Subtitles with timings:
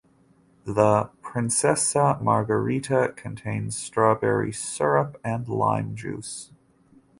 [0.65, 6.51] The "Princesa" margarita contains strawberry syrup and lime juice.